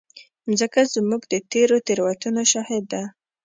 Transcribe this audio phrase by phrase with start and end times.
[0.47, 3.03] مځکه زموږ د تېرو تېروتنو شاهد ده.